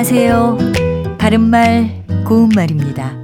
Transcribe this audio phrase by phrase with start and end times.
[0.00, 0.58] 안녕하세요.
[1.18, 3.20] 바른말, 고운말입니다.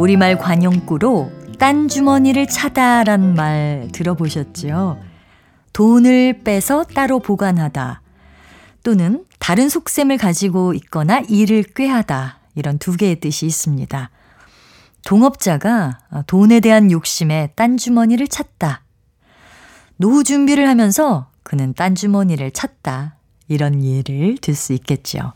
[0.00, 1.30] 우리말 관용구로
[1.60, 4.98] 딴 주머니를 차다란 말 들어보셨죠?
[5.72, 8.02] 돈을 빼서 따로 보관하다.
[8.82, 12.40] 또는 다른 속셈을 가지고 있거나 일을 꾀하다.
[12.56, 14.10] 이런 두 개의 뜻이 있습니다.
[15.06, 18.82] 동업자가 돈에 대한 욕심에 딴 주머니를 찾다.
[19.98, 23.14] 노후 준비를 하면서 그는 딴 주머니를 찾다.
[23.46, 25.32] 이런 예를 들 수 있겠죠.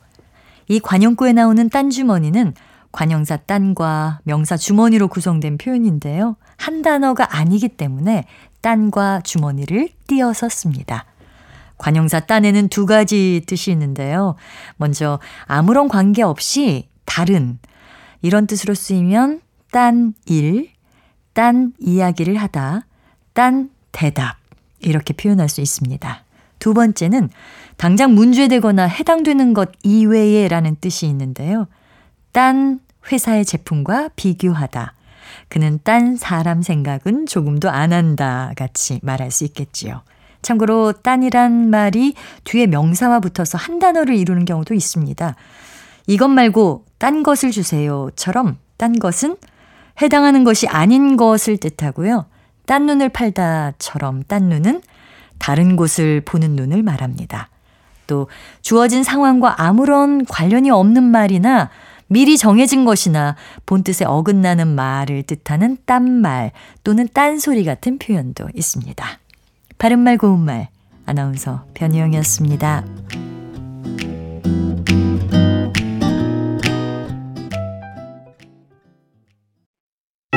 [0.68, 2.54] 이 관용구에 나오는 딴 주머니는
[2.92, 6.36] 관형사 딴과 명사 주머니로 구성된 표현인데요.
[6.56, 8.24] 한 단어가 아니기 때문에
[8.60, 11.04] 딴과 주머니를 띄어서 씁니다.
[11.76, 14.36] 관형사 딴에는 두 가지 뜻이 있는데요.
[14.76, 17.58] 먼저 아무런 관계 없이 다른
[18.20, 20.70] 이런 뜻으로 쓰이면 딴 일,
[21.34, 22.86] 딴 이야기를 하다,
[23.32, 24.36] 딴 대답
[24.80, 26.24] 이렇게 표현할 수 있습니다.
[26.58, 27.30] 두 번째는
[27.76, 31.66] 당장 문제되거나 해당되는 것 이외에 라는 뜻이 있는데요.
[32.32, 34.94] 딴 회사의 제품과 비교하다.
[35.48, 40.02] 그는 딴 사람 생각은 조금도 안 한다 같이 말할 수 있겠지요.
[40.42, 45.34] 참고로 딴이란 말이 뒤에 명사와 붙어서 한 단어를 이루는 경우도 있습니다.
[46.06, 49.36] 이것 말고 딴 것을 주세요처럼 딴 것은
[50.00, 52.26] 해당하는 것이 아닌 것을 뜻하고요.
[52.66, 54.82] 딴 눈을 팔다처럼 딴 눈은
[55.38, 57.48] 다른 곳을 보는 눈을 말합니다.
[58.06, 58.28] 또
[58.62, 61.70] 주어진 상황과 아무런 관련이 없는 말이나
[62.08, 66.52] 미리 정해진 것이나 본 뜻에 어긋나는 말을 뜻하는 딴말
[66.82, 69.06] 또는 딴소리 같은 표현도 있습니다.
[69.76, 70.68] 바른말 고운말
[71.04, 72.84] 아나운서 변희영이었습니다.